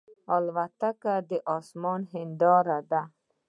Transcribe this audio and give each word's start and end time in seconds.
الوتکه 0.35 1.13
د 1.29 1.31
آسمان 1.57 2.01
هنداره 2.13 2.79
ده. 2.91 3.01